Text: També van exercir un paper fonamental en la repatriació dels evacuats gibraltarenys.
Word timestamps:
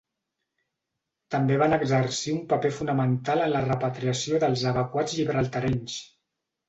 També 1.35 1.57
van 1.63 1.75
exercir 1.77 2.33
un 2.37 2.41
paper 2.53 2.71
fonamental 2.79 3.43
en 3.45 3.53
la 3.57 3.61
repatriació 3.67 4.41
dels 4.45 4.65
evacuats 4.75 5.19
gibraltarenys. 5.21 6.01